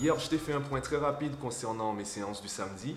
[0.00, 2.96] hier, je t'ai fait un point très rapide concernant mes séances du samedi.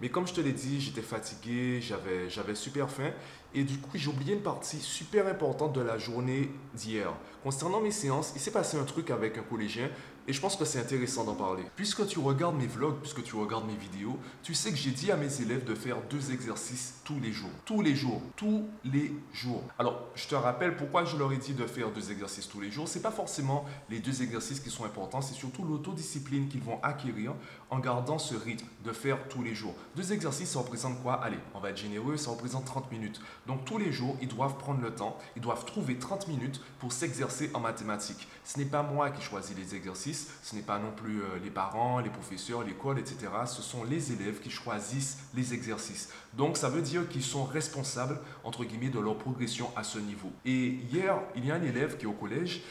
[0.00, 3.10] Mais comme je te l'ai dit, j'étais fatigué, j'avais, super faim.
[3.56, 7.12] Et du coup, j'ai oublié une partie super importante de la journée d'hier.
[7.44, 9.88] Concernant mes séances, il s'est passé un truc avec un collégien
[10.26, 11.64] et je pense que c'est intéressant d'en parler.
[11.76, 15.12] Puisque tu regardes mes vlogs, puisque tu regardes mes vidéos, tu sais que j'ai dit
[15.12, 17.50] à mes élèves de faire deux exercices tous les jours.
[17.66, 18.22] Tous les jours.
[18.34, 19.62] Tous les jours.
[19.78, 22.70] Alors, je te rappelle pourquoi je leur ai dit de faire deux exercices tous les
[22.70, 22.88] jours.
[22.88, 27.34] C'est pas forcément les deux exercices qui sont importants, c'est surtout l'autodiscipline qu'ils vont acquérir
[27.68, 29.74] en gardant ce rythme de faire tous les jours.
[29.94, 31.14] Deux exercices, ça représente quoi?
[31.22, 33.20] Allez, on va être généreux, ça représente 30 minutes.
[33.46, 36.92] Donc tous les jours, ils doivent prendre le temps, ils doivent trouver 30 minutes pour
[36.92, 38.26] s'exercer en mathématiques.
[38.44, 41.50] Ce n'est pas moi qui choisis les exercices, ce n'est pas non plus euh, les
[41.50, 43.28] parents, les professeurs, l'école, etc.
[43.46, 46.10] Ce sont les élèves qui choisissent les exercices.
[46.32, 50.32] Donc ça veut dire qu'ils sont responsables, entre guillemets, de leur progression à ce niveau.
[50.44, 52.62] Et hier, il y a un élève qui est au collège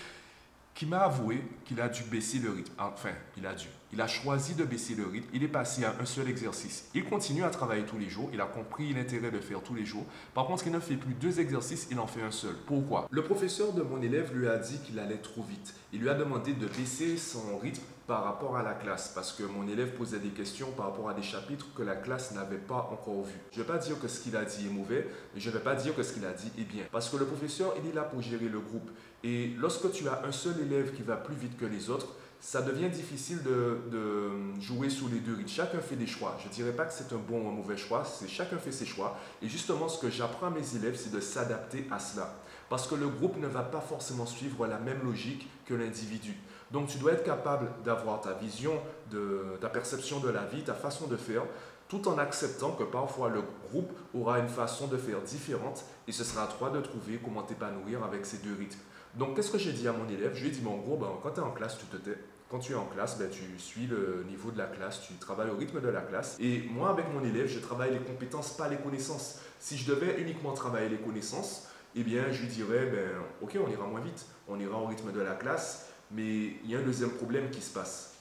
[0.74, 2.74] qui m'a avoué qu'il a dû baisser le rythme.
[2.80, 3.68] Enfin, il a dû.
[3.94, 5.30] Il a choisi de baisser le rythme.
[5.36, 6.90] Il est passé à un seul exercice.
[6.96, 8.28] Il continue à travailler tous les jours.
[8.34, 10.04] Il a compris l'intérêt de faire tous les jours.
[10.34, 12.56] Par contre, il ne fait plus deux exercices, il en fait un seul.
[12.66, 13.08] Pourquoi?
[13.12, 15.76] Le professeur de mon élève lui a dit qu'il allait trop vite.
[15.92, 19.44] Il lui a demandé de baisser son rythme par rapport à la classe parce que
[19.44, 22.90] mon élève posait des questions par rapport à des chapitres que la classe n'avait pas
[22.92, 23.40] encore vus.
[23.52, 25.54] Je ne vais pas dire que ce qu'il a dit est mauvais, mais je ne
[25.54, 26.84] vais pas dire que ce qu'il a dit est bien.
[26.92, 28.90] Parce que le professeur, il est là pour gérer le groupe.
[29.24, 32.08] Et lorsque tu as un seul élève qui va plus vite que les autres,
[32.44, 35.48] ça devient difficile de, jouer sous les deux rythmes.
[35.48, 36.36] Chacun fait des choix.
[36.44, 38.74] Je ne dirais pas que c'est un bon ou un mauvais choix, c'est chacun fait
[38.74, 39.18] ses choix.
[39.42, 42.36] Et justement, ce que j'apprends à mes élèves, c'est de s'adapter à cela.
[42.70, 46.36] Parce que le groupe ne va pas forcément suivre la même logique que l'individu.
[46.70, 48.74] Donc tu dois être capable d'avoir ta vision,
[49.10, 51.44] de, ta perception de la vie, ta façon de faire,
[51.88, 56.26] tout en acceptant que parfois le groupe aura une façon de faire différente et ce
[56.26, 58.80] sera à toi de trouver comment t'épanouir avec ces deux rythmes.
[59.16, 60.34] Donc qu'est-ce que j'ai dit à mon élève?
[60.34, 61.98] Je lui ai dit, mais en gros, ben, quand tu es en classe, tu te
[61.98, 62.18] tais.
[62.50, 65.50] Quand tu es en classe, ben, tu suis le niveau de la classe, tu travailles
[65.50, 66.38] au rythme de la classe.
[66.40, 69.40] Et moi, avec mon élève, je travaille les compétences, pas les connaissances.
[69.60, 73.10] Si je devais uniquement travailler les connaissances, eh bien, je lui dirais, ben,
[73.42, 76.76] ok, on ira moins vite, on ira au rythme de la classe, mais il y
[76.76, 78.16] a un deuxième problème qui se passe.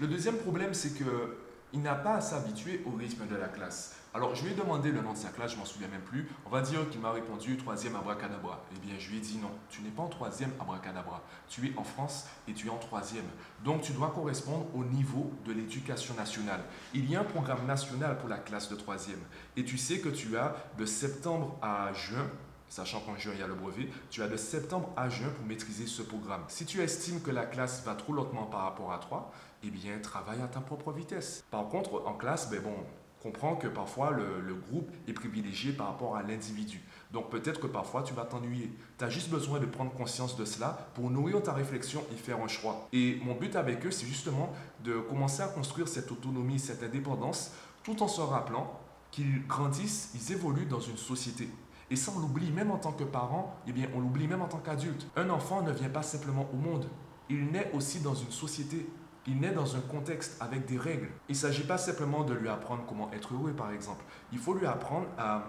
[0.00, 3.96] Le deuxième problème, c'est qu'il n'a pas à s'habituer au rythme de la classe.
[4.12, 6.28] Alors, je lui ai demandé le nom de sa classe, je m'en souviens même plus.
[6.44, 8.64] On va dire qu'il m'a répondu troisième abracadabra.
[8.74, 11.22] Eh bien, je lui ai dit non, tu n'es pas en troisième abracadabra.
[11.48, 13.26] Tu es en France et tu es en troisième.
[13.64, 16.60] Donc, tu dois correspondre au niveau de l'éducation nationale.
[16.92, 19.20] Il y a un programme national pour la classe de troisième.
[19.56, 22.28] Et tu sais que tu as de septembre à juin
[22.68, 25.44] sachant qu'en juin, il y a le brevet, tu as de septembre à juin pour
[25.44, 26.44] maîtriser ce programme.
[26.46, 29.32] Si tu estimes que la classe va trop lentement par rapport à toi,
[29.64, 31.44] eh bien, travaille à ta propre vitesse.
[31.50, 32.76] Par contre, en classe, ben bon,
[33.22, 36.82] comprends que parfois le, groupe est privilégié par rapport à l'individu.
[37.12, 38.70] Donc peut-être que parfois tu vas t'ennuyer.
[38.98, 42.40] Tu as juste besoin de prendre conscience de cela pour nourrir ta réflexion et faire
[42.40, 42.88] un choix.
[42.92, 44.52] Et mon but avec eux, c'est justement
[44.84, 50.32] de commencer à construire cette autonomie, cette indépendance, tout en se rappelant qu'ils grandissent, ils
[50.32, 51.48] évoluent dans une société.
[51.90, 54.48] Et ça, on l'oublie même en tant que parent, eh bien, on l'oublie même en
[54.48, 55.06] tant qu'adulte.
[55.16, 56.86] Un enfant ne vient pas simplement au monde,
[57.28, 58.86] il naît aussi dans une société.
[59.26, 61.08] Il naît dans un contexte avec des règles.
[61.28, 64.02] Il ne s'agit pas simplement de lui apprendre comment être heureux, par exemple.
[64.32, 65.44] Il faut lui apprendre à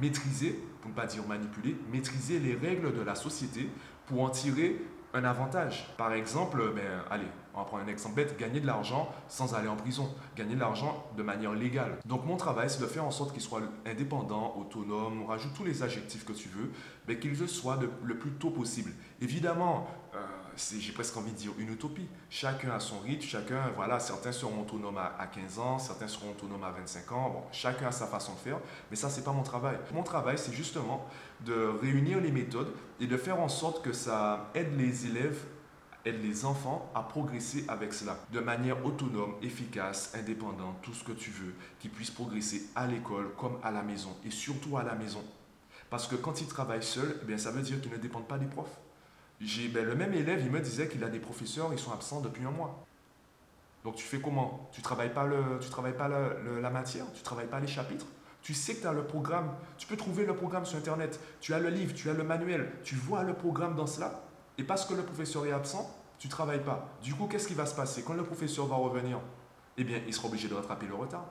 [0.00, 3.68] maîtriser, pour ne pas dire manipuler, maîtriser les règles de la société
[4.06, 4.80] pour en tirer
[5.14, 5.86] un avantage.
[5.96, 9.68] Par exemple, ben, allez, on va prendre un exemple bête, gagner de l'argent sans aller
[9.68, 11.98] en prison, gagner de l'argent de manière légale.
[12.06, 15.64] Donc mon travail, c'est de faire en sorte qu'il soit indépendant, autonome, on rajoute tous
[15.64, 16.70] les adjectifs que tu veux,
[17.06, 18.92] mais qu'il le soit le plus tôt possible.
[19.20, 20.18] Évidemment, euh,
[20.56, 22.08] j'ai presque envie de dire une utopie.
[22.30, 26.64] Chacun a son rythme, chacun, voilà, certains seront autonomes à, 15 ans, certains seront autonomes
[26.64, 28.58] à 25 ans, bon, chacun a sa façon de faire,
[28.90, 29.76] mais ça, c'est pas mon travail.
[29.92, 31.06] Mon travail, c'est justement
[31.40, 35.38] de réunir les méthodes et de faire en sorte que ça aide les élèves
[36.04, 41.12] aide les enfants à progresser avec cela de manière autonome, efficace, indépendante, tout ce que
[41.12, 44.94] tu veux, qu'ils puissent progresser à l'école comme à la maison et surtout à la
[44.94, 45.22] maison.
[45.90, 48.38] Parce que quand ils travaillent seuls, eh bien, ça veut dire qu'ils ne dépendent pas
[48.38, 48.78] des profs.
[49.72, 52.44] Ben, le même élève, il me disait qu'il a des professeurs, ils sont absents depuis
[52.44, 52.86] un mois.
[53.84, 54.68] Donc tu fais comment?
[54.72, 58.06] Tu travailles pas le, tu travailles pas la matière, tu travailles pas les chapitres?
[58.42, 61.54] Tu sais que tu as le programme, tu peux trouver le programme sur internet, tu
[61.54, 64.24] as le livre, tu as le manuel, tu vois le programme dans cela.
[64.58, 66.88] Et parce que le professeur est absent, tu travailles pas.
[67.02, 68.02] Du coup, qu'est-ce qui va se passer?
[68.02, 69.18] Quand le professeur va revenir
[69.76, 71.24] Eh bien, il sera obligé de rattraper le retard.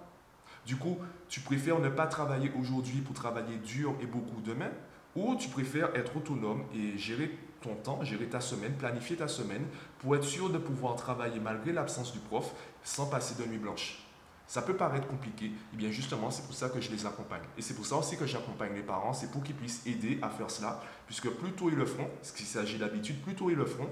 [0.66, 0.98] Du coup,
[1.28, 4.72] tu préfères ne pas travailler aujourd'hui pour travailler dur et beaucoup demain,
[5.16, 9.66] ou tu préfères être autonome et gérer ton temps, gérer ta semaine, planifier ta semaine
[10.00, 12.54] pour être sûr de pouvoir travailler malgré l'absence du prof
[12.84, 14.04] sans passer de nuit blanche?
[14.48, 17.44] Ça peut paraître compliqué, et eh bien justement c'est pour ça que je les accompagne.
[17.58, 20.30] Et c'est pour ça aussi que j'accompagne les parents, c'est pour qu'ils puissent aider à
[20.30, 23.56] faire cela, puisque plus tôt ils le feront, ce qu'il s'agit d'habitude, plus tôt ils
[23.56, 23.90] le feront,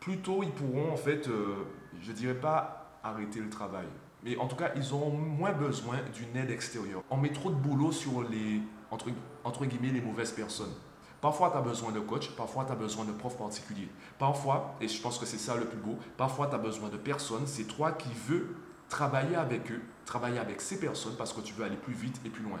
[0.00, 1.64] plus tôt ils pourront en fait, euh,
[2.02, 3.86] je dirais pas arrêter le travail,
[4.24, 7.02] mais en tout cas ils auront moins besoin d'une aide extérieure.
[7.10, 8.60] On met trop de boulot sur les,
[8.90, 9.06] entre,
[9.44, 10.72] entre guillemets, les mauvaises personnes.
[11.20, 13.88] Parfois, tu as besoin de coach, parfois, tu as besoin de prof particulier.
[14.18, 16.96] Parfois, et je pense que c'est ça le plus beau, parfois, tu as besoin de
[16.96, 18.54] personnes, c'est toi qui veux
[18.88, 22.30] travailler avec eux, travailler avec ces personnes parce que tu veux aller plus vite et
[22.30, 22.58] plus loin.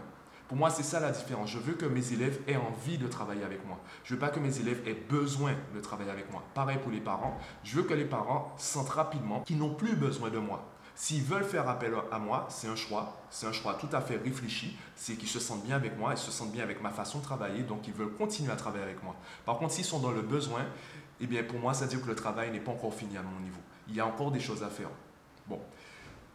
[0.48, 1.50] Pour moi, c'est ça la différence.
[1.50, 3.78] Je veux que mes élèves aient envie de travailler avec moi.
[4.02, 6.42] Je veux pas que mes élèves aient besoin de travailler avec moi.
[6.54, 7.36] Pareil pour les parents.
[7.64, 10.64] Je veux que les parents sentent rapidement qu'ils n'ont plus besoin de moi.
[11.00, 13.22] S'ils veulent faire appel à moi, c'est un choix.
[13.30, 14.76] C'est un choix tout à fait réfléchi.
[14.96, 17.22] C'est qu'ils se sentent bien avec moi, ils se sentent bien avec ma façon de
[17.22, 19.14] travailler, donc ils veulent continuer à travailler avec moi.
[19.46, 20.66] Par contre, s'ils sont dans le besoin,
[21.20, 23.22] eh bien pour moi, ça veut dire que le travail n'est pas encore fini à
[23.22, 23.60] mon niveau.
[23.86, 24.90] Il y a encore des choses à faire.
[25.46, 25.60] Bon,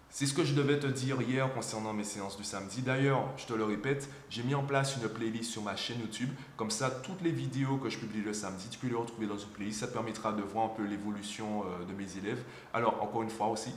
[0.10, 2.84] c'est ce que je devais te dire hier concernant mes séances du samedi.
[2.84, 6.30] D'ailleurs, je te le répète, j'ai mis en place une playlist sur ma chaîne YouTube.
[6.56, 9.40] Comme ça, toutes les vidéos que je publie le samedi, tu peux les retrouver dans
[9.40, 9.80] une playlist.
[9.80, 12.44] Ça te permettra de voir un peu l'évolution euh, de mes élèves.
[12.76, 13.72] Alors, encore une fois aussi,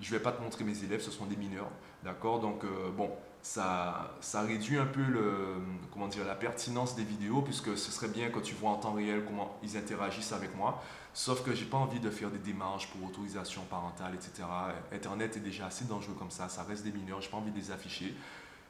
[0.00, 1.70] je vais pas te montrer mes élèves, ce sont des mineurs.
[2.04, 2.40] D'accord?
[2.40, 3.10] Donc, euh, bon,
[3.42, 4.12] ça,
[4.46, 5.02] réduit un peu
[5.92, 8.92] comment dire, la pertinence des vidéos, puisque ce serait bien que tu vois en temps
[8.92, 10.82] réel comment ils interagissent avec moi.
[11.14, 14.46] Sauf que j'ai pas envie de faire des démarches pour autorisation parentale, etc.
[14.92, 17.58] Internet est déjà assez dangereux comme ça, ça reste des mineurs, j'ai pas envie de
[17.58, 18.14] les afficher.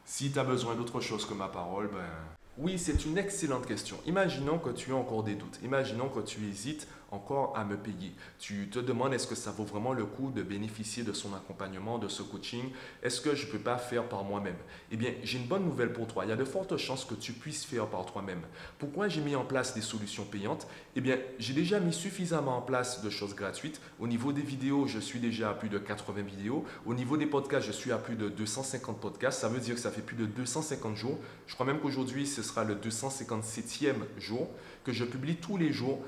[0.04, 2.08] Si tu as besoin d'autre chose que ma parole, ben...
[2.56, 3.98] Oui, c'est une excellente question.
[4.06, 5.60] Imaginons que tu as encore des doutes.
[5.62, 8.12] Imaginons que tu hésites encore à me payer.
[8.38, 11.98] Tu te demandes est-ce que ça vaut vraiment le coup de bénéficier de son accompagnement,
[11.98, 12.70] de ce coaching?
[13.02, 14.56] Est-ce que je ne peux pas faire par moi-même?
[14.90, 16.24] Eh bien, j'ai une bonne nouvelle pour toi.
[16.24, 18.42] Il y a de fortes chances que tu puisses faire par toi-même.
[18.78, 20.66] Pourquoi j'ai mis en place des solutions payantes?
[20.96, 23.80] Eh bien, j'ai déjà mis suffisamment en place de choses gratuites.
[23.98, 26.64] Au niveau des vidéos, je suis déjà à plus de 80 vidéos.
[26.84, 29.40] Au niveau des podcasts, je suis à plus de 250 podcasts.
[29.40, 31.18] Ça veut dire que ça fait plus de 250 jours.
[31.46, 34.48] Je crois même qu'aujourd'hui, ce sera le 257e jour
[34.84, 36.02] que je publie tous les jours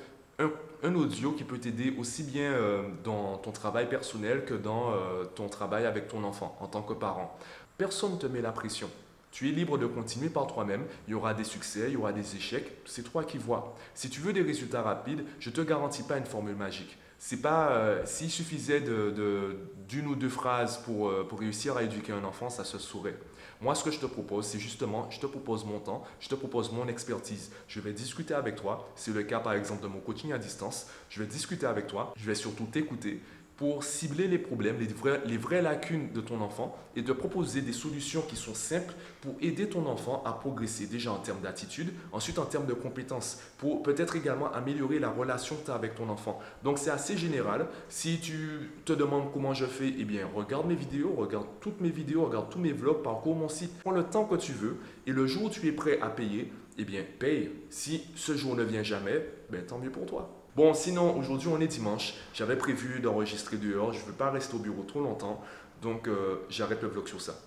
[0.83, 5.25] un, audio qui peut t'aider aussi bien euh, dans ton travail personnel que dans euh,
[5.35, 7.37] ton travail avec ton enfant en tant que parent.
[7.79, 8.89] Personne ne te met la pression.
[9.31, 10.85] Tu es libre de continuer par toi-même.
[11.07, 12.73] Il y aura des succès, il y aura des échecs.
[12.85, 13.77] C'est toi qui vois.
[13.95, 16.99] Si tu veux des résultats rapides, je ne te garantis pas une formule magique.
[17.23, 22.25] C'est pas euh, s'il suffisait d'une ou deux phrases pour, pour réussir à éduquer un
[22.25, 23.15] enfant, ça se saurait.
[23.61, 26.35] Moi, ce que je te propose, c'est justement, je te propose mon temps, je te
[26.35, 27.53] propose mon expertise.
[27.69, 28.89] Je vais discuter avec toi.
[28.95, 30.87] C'est le cas, par exemple, de mon coaching à distance.
[31.11, 32.15] Je vais discuter avec toi.
[32.17, 33.21] Je vais surtout t'écouter
[33.61, 38.23] pour cibler les problèmes, les, vraies lacunes de ton enfant et de proposer des solutions
[38.23, 42.47] qui sont simples pour aider ton enfant à progresser déjà en termes d'attitude, ensuite en
[42.47, 46.39] termes de compétences, pour peut-être également améliorer la relation que tu as avec ton enfant.
[46.65, 47.67] Donc c'est assez général.
[47.91, 51.91] Si tu te demandes comment je fais, eh bien regarde mes vidéos, regarde toutes mes
[51.91, 55.13] vidéos, regarde tous mes vlogs, parcours mon site, prends le temps que tu veux et
[55.13, 57.51] le jour où tu es prêt à payer, eh bien paye.
[57.69, 60.31] Si ce jour ne vient jamais, ben, tant mieux pour toi.
[60.57, 62.15] Bon, sinon, aujourd'hui, on est dimanche.
[62.35, 63.93] J'avais prévu d'enregistrer dehors.
[63.93, 65.43] Je ne veux pas rester au bureau trop longtemps.
[65.83, 67.39] Donc, euh, j'arrête le vlog sur ça.